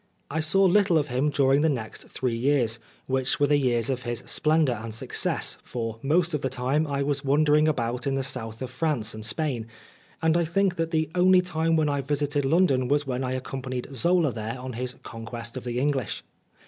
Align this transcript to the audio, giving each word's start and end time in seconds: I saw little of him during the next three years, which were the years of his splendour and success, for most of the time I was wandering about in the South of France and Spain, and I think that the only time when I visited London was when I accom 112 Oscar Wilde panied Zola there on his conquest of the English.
I 0.31 0.39
saw 0.39 0.63
little 0.65 0.97
of 0.97 1.09
him 1.09 1.29
during 1.29 1.61
the 1.61 1.69
next 1.69 2.07
three 2.09 2.35
years, 2.35 2.79
which 3.05 3.39
were 3.39 3.45
the 3.45 3.57
years 3.57 3.87
of 3.91 4.01
his 4.01 4.23
splendour 4.25 4.75
and 4.75 4.91
success, 4.91 5.59
for 5.63 5.99
most 6.01 6.33
of 6.33 6.41
the 6.41 6.49
time 6.49 6.87
I 6.87 7.03
was 7.03 7.23
wandering 7.23 7.67
about 7.67 8.07
in 8.07 8.15
the 8.15 8.23
South 8.23 8.63
of 8.63 8.71
France 8.71 9.13
and 9.13 9.23
Spain, 9.23 9.67
and 10.19 10.35
I 10.37 10.43
think 10.43 10.75
that 10.77 10.89
the 10.89 11.11
only 11.13 11.41
time 11.41 11.75
when 11.75 11.87
I 11.87 12.01
visited 12.01 12.45
London 12.45 12.87
was 12.87 13.05
when 13.05 13.23
I 13.23 13.37
accom 13.39 13.61
112 13.61 13.65
Oscar 13.67 13.73
Wilde 13.75 13.83
panied 13.83 13.95
Zola 13.95 14.33
there 14.33 14.59
on 14.59 14.73
his 14.73 14.95
conquest 15.03 15.55
of 15.55 15.65
the 15.65 15.77
English. 15.79 16.23